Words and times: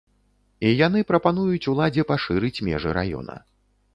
І 0.67 0.71
яны 0.87 0.99
прапануюць 1.11 1.69
уладзе 1.73 2.05
пашырыць 2.11 2.63
межы 2.69 2.95
раёна. 3.01 3.37